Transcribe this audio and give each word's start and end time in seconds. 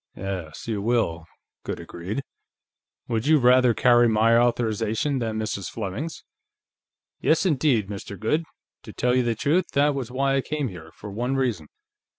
"Yes. 0.15 0.67
You 0.67 0.81
will," 0.81 1.27
Goode 1.63 1.79
agreed. 1.81 2.23
"Would 3.07 3.27
you 3.27 3.37
rather 3.37 3.75
carry 3.75 4.09
my 4.09 4.35
authorization 4.35 5.19
than 5.19 5.37
Mrs. 5.37 5.69
Fleming's?" 5.69 6.23
"Yes, 7.19 7.45
indeed, 7.45 7.87
Mr. 7.87 8.19
Goode. 8.19 8.45
To 8.81 8.93
tell 8.93 9.13
the 9.13 9.35
truth, 9.35 9.65
that 9.73 9.93
was 9.93 10.09
why 10.09 10.37
I 10.37 10.41
came 10.41 10.69
here, 10.69 10.91
for 10.95 11.11
one 11.11 11.35
reason. 11.35 11.67